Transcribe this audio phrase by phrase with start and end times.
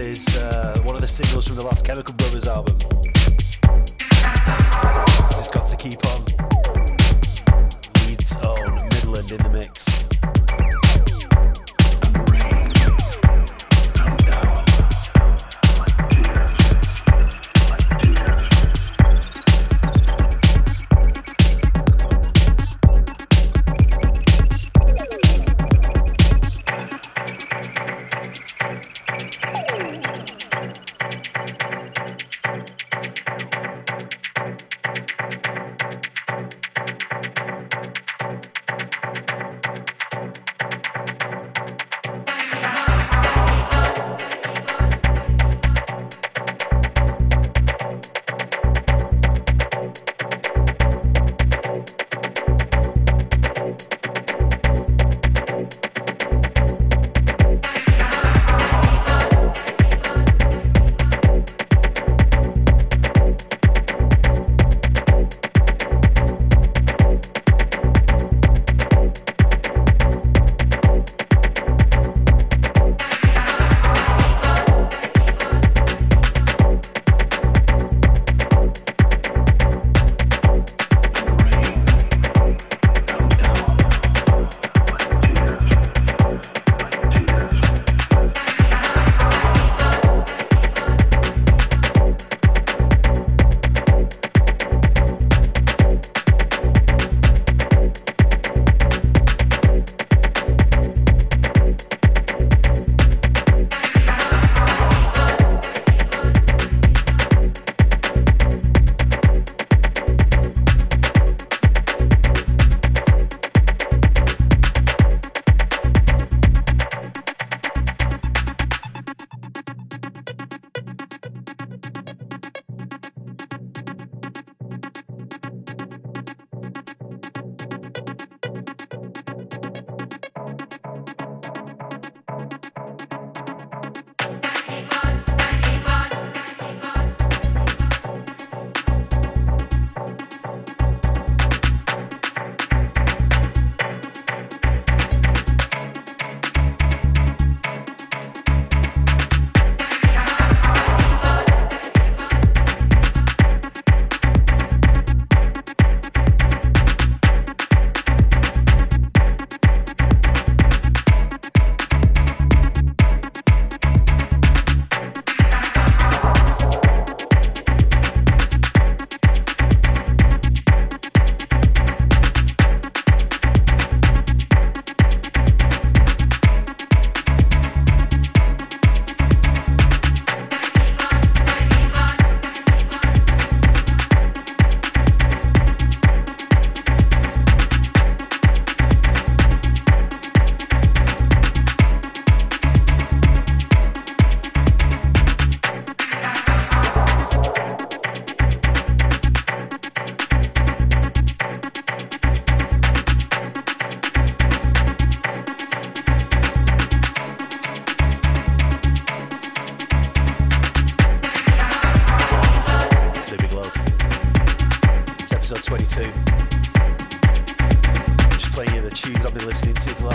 [0.00, 2.78] is uh, one of the singles from the last Chemical Brothers album.
[3.28, 3.58] This
[5.36, 6.24] has got to keep on.
[8.06, 9.89] Leeds own Midland in the mix.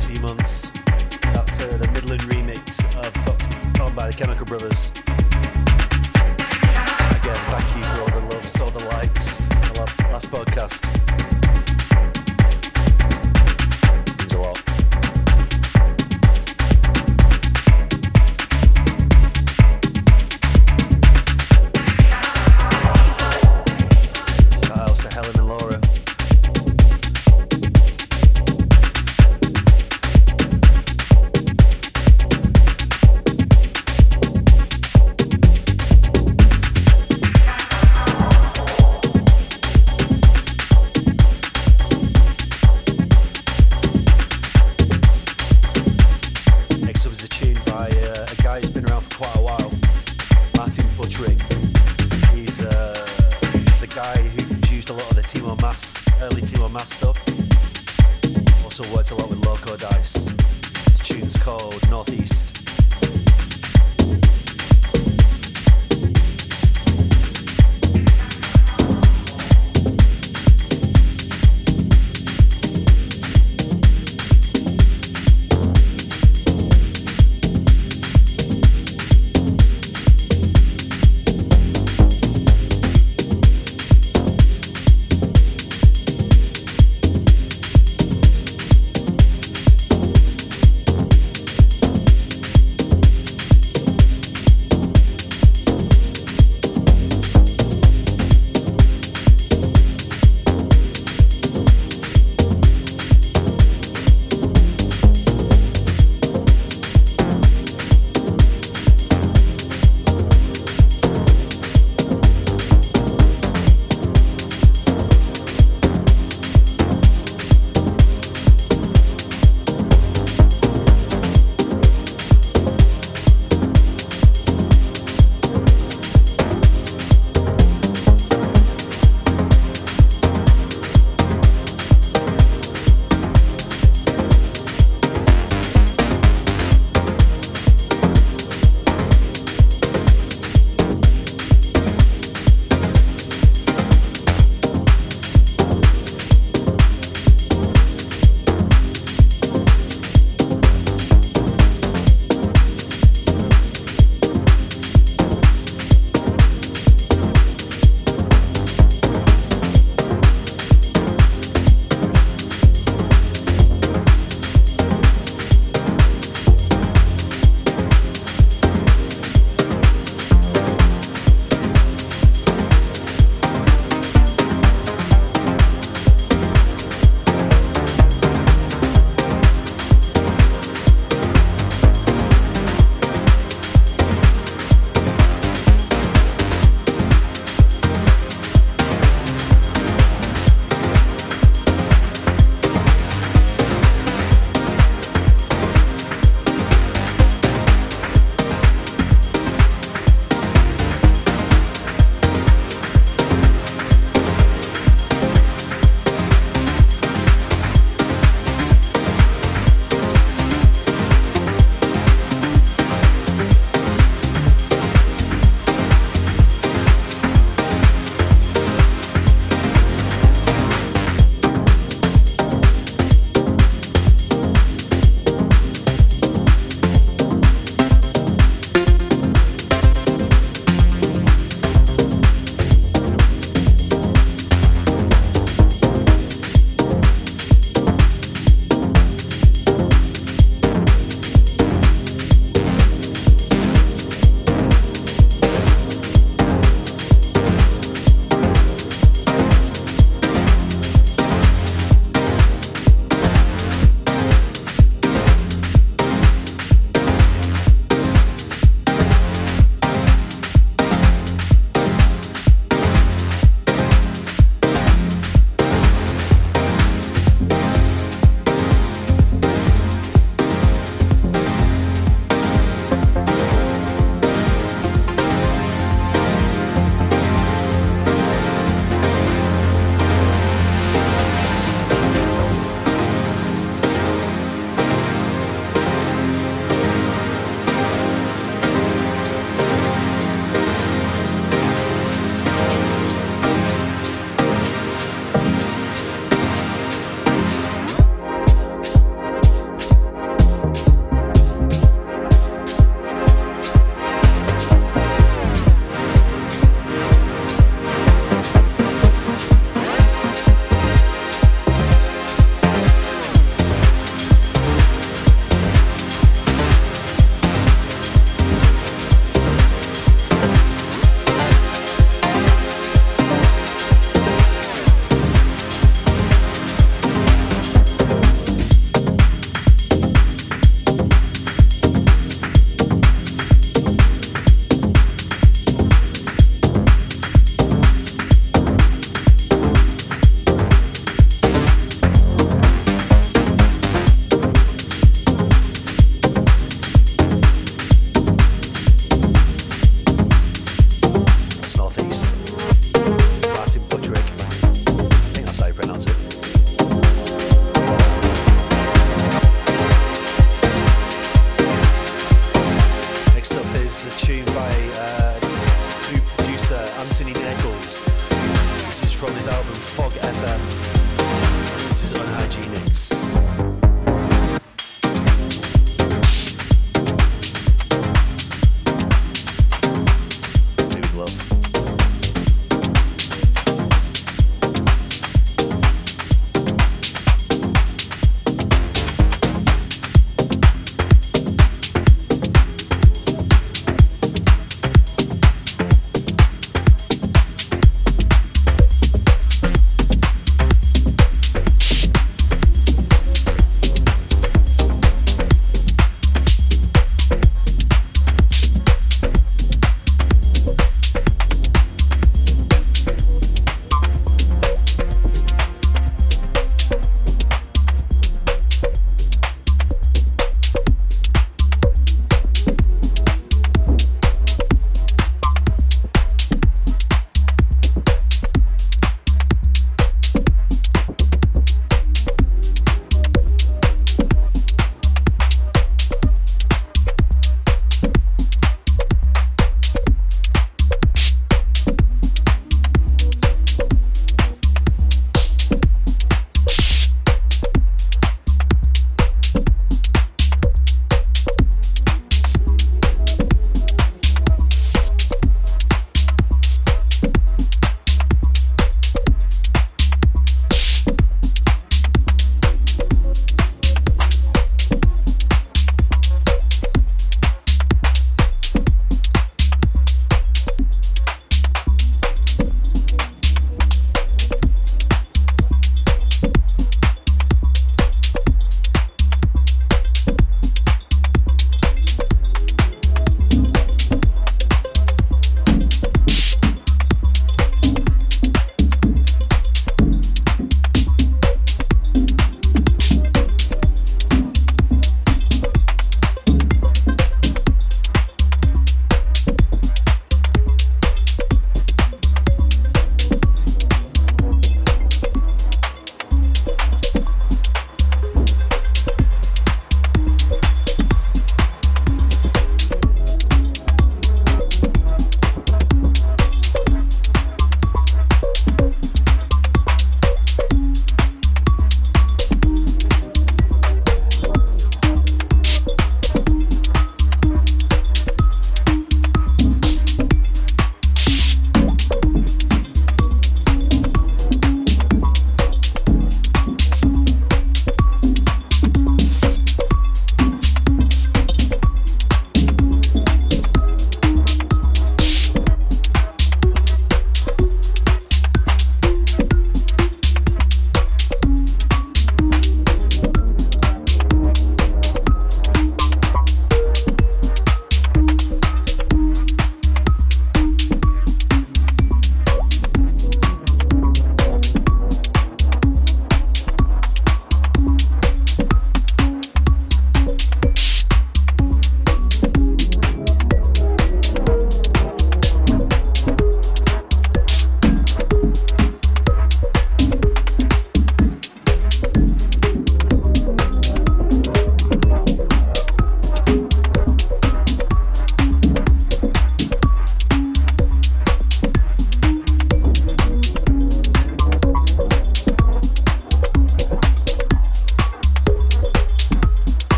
[0.00, 0.70] Last few months.
[1.34, 4.89] That's uh, the Midland remix of Got to by the Chemical Brothers.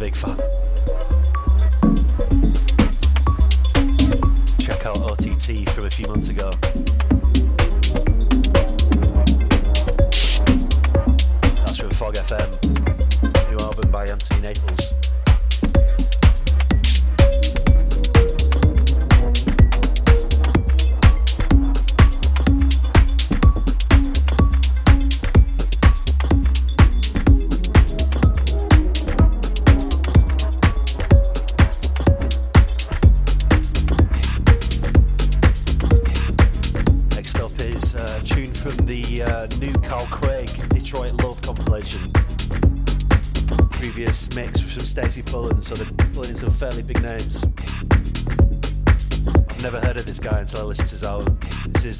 [0.00, 0.39] Big fan.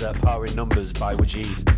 [0.01, 1.70] Is uh, Power in Numbers by Wajid.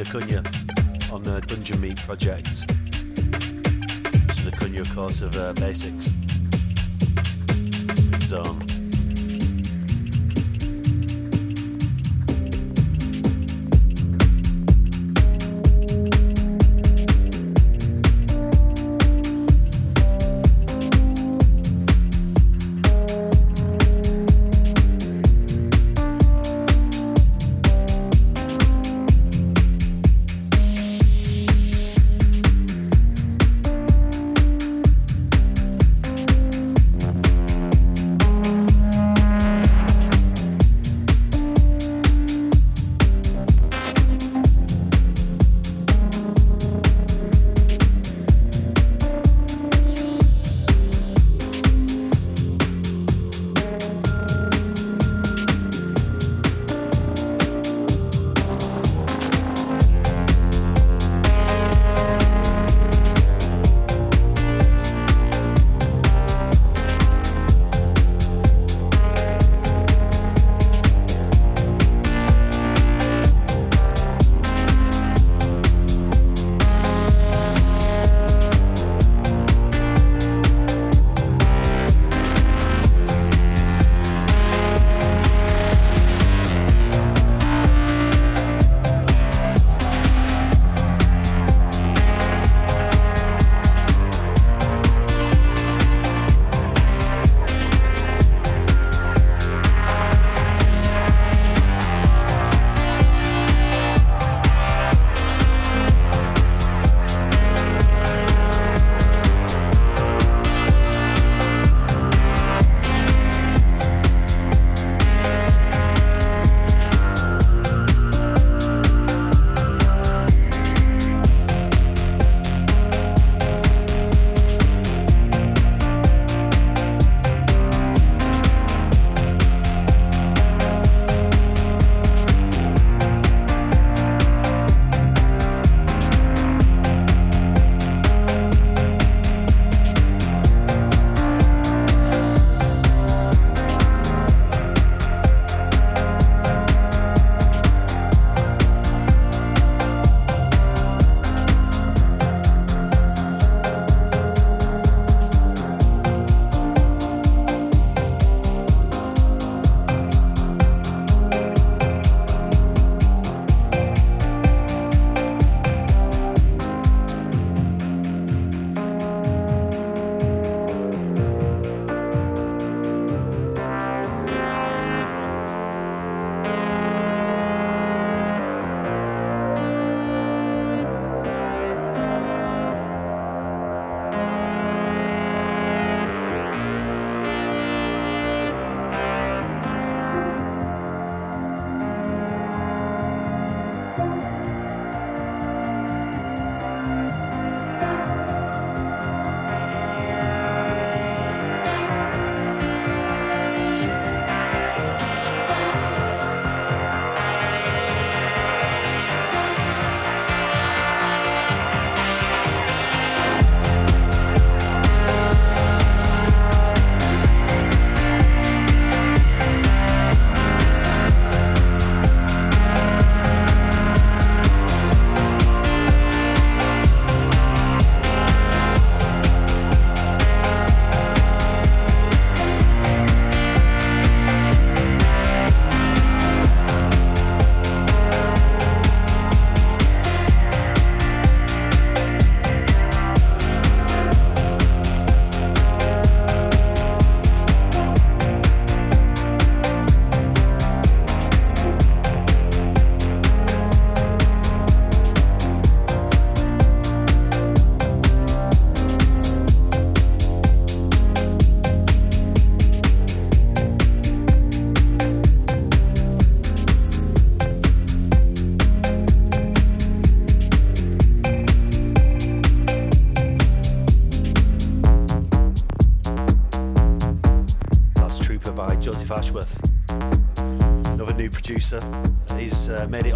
[0.00, 0.40] Nakunya
[1.12, 2.46] on the Dungeon Meat project.
[2.56, 2.64] So
[4.48, 5.52] Nakunya, of course, of uh,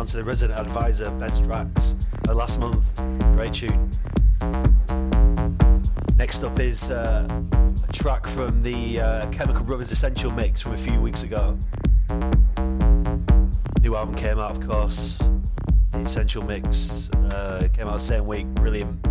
[0.05, 1.95] onto the Resident Advisor Best Tracks
[2.29, 2.95] last month.
[3.33, 3.89] Great tune.
[6.19, 7.27] Next up is uh,
[7.89, 11.57] a track from the uh, Chemical Brothers Essential Mix from a few weeks ago.
[13.81, 15.17] New album came out, of course.
[15.93, 18.47] The Essential Mix uh, came out the same week.
[18.49, 19.03] Brilliant.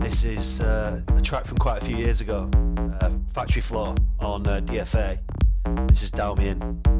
[0.00, 2.48] This is uh, a track from quite a few years ago.
[3.02, 5.18] Uh, Factory Floor on uh, DFA.
[5.88, 6.95] This is Dalmian.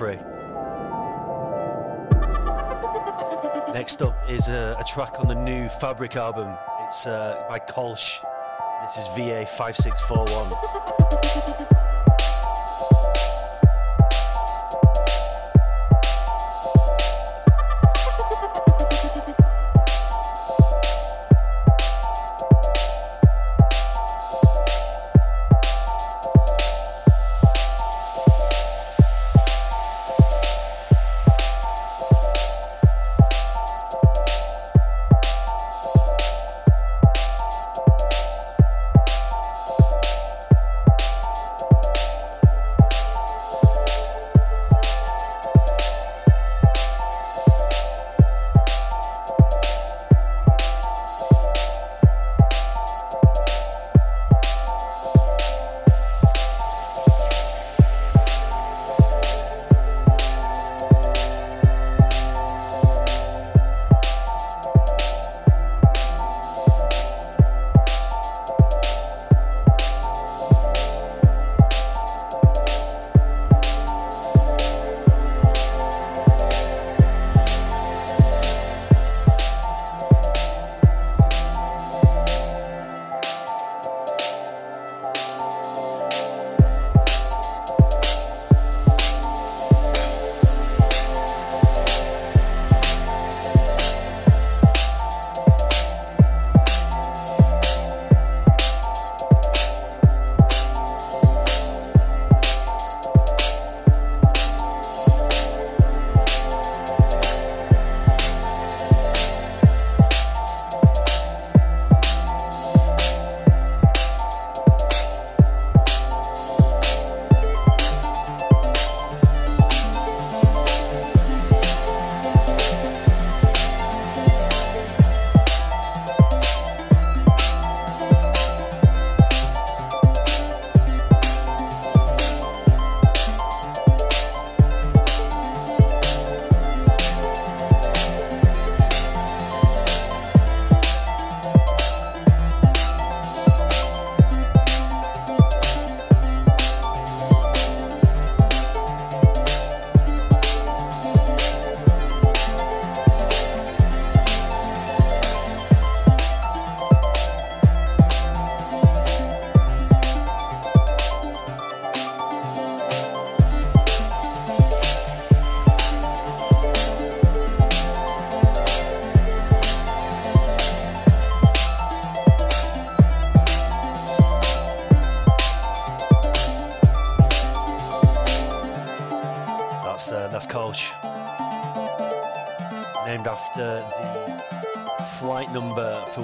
[0.00, 0.16] free.
[3.74, 6.56] Next up is a, a track on the new Fabric album.
[6.86, 8.24] It's uh, by Kolsch.
[8.82, 10.89] This is VA5641.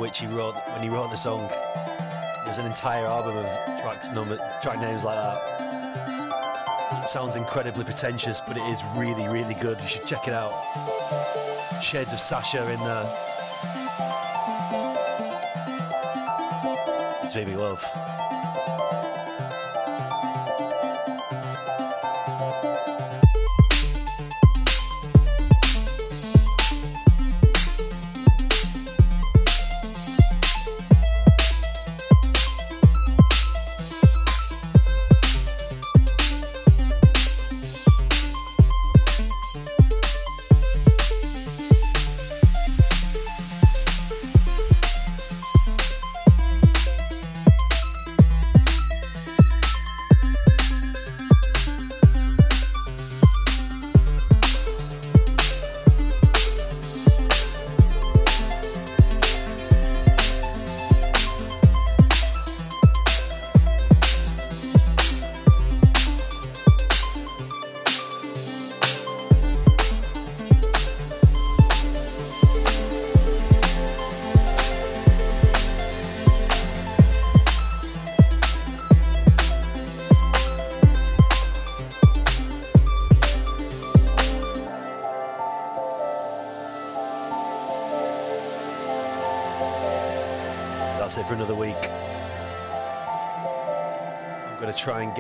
[0.06, 1.48] Which he wrote when he wrote the song.
[2.44, 3.44] There's an entire album of
[3.82, 7.02] tracks number track names like that.
[7.02, 9.80] It sounds incredibly pretentious, but it is really, really good.
[9.80, 10.52] You should check it out.
[11.82, 13.04] Shades of Sasha in there.
[17.24, 17.84] It's Baby Love.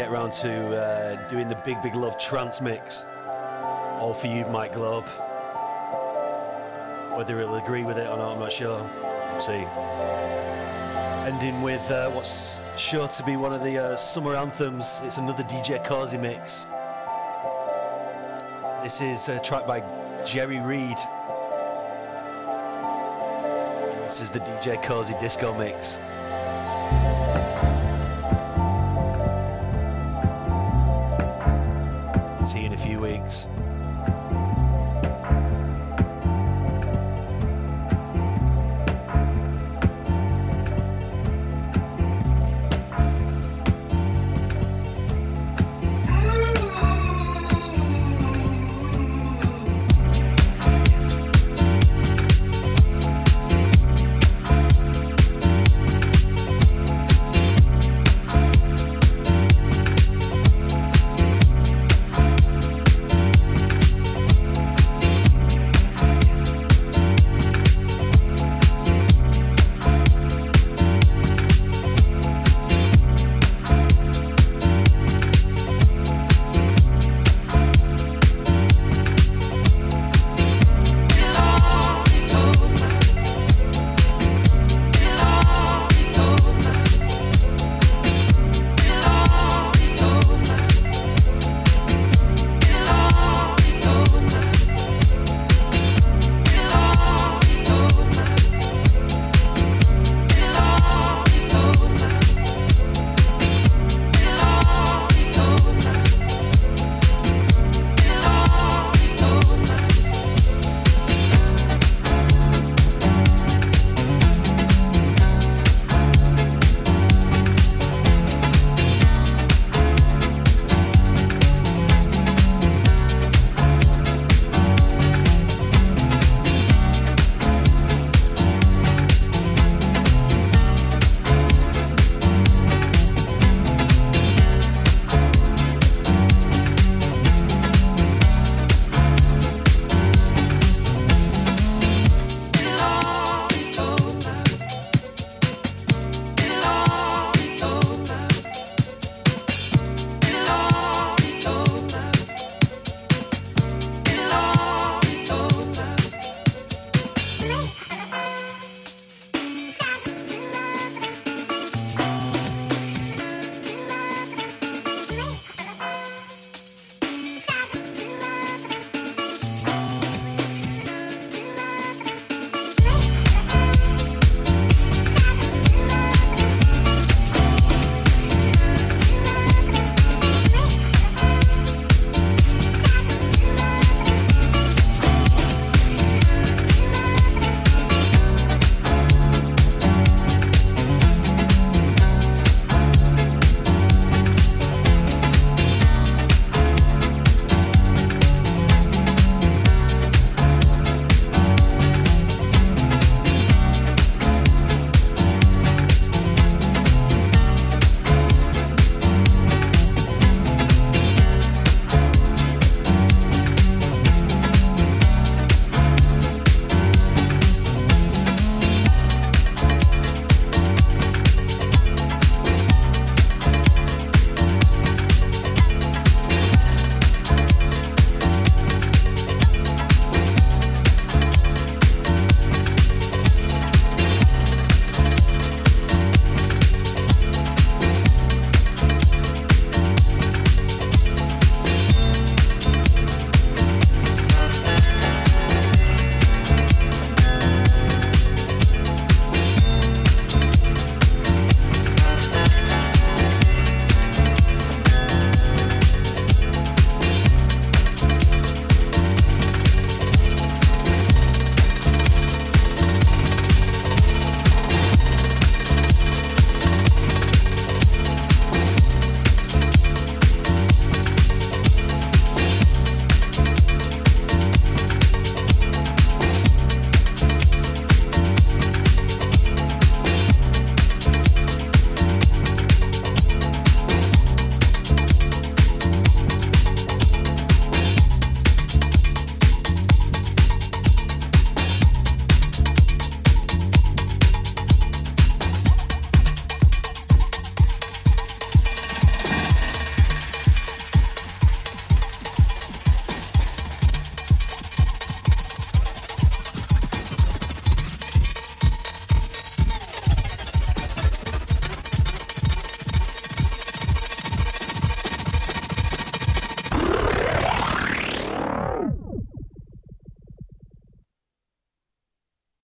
[0.06, 3.06] Get round to uh, doing the Big Big Love trance mix.
[3.98, 5.08] All for you, Mike Globe.
[7.16, 8.88] Whether he'll agree with it or not, I'm not sure.
[9.32, 9.66] We'll see.
[11.28, 15.00] Ending with uh, what's sure to be one of the uh, summer anthems.
[15.02, 16.66] It's another DJ Koze mix.
[18.84, 19.80] This is a track by
[20.24, 20.98] Jerry Reed.
[23.90, 25.98] And this is the DJ Koze disco mix.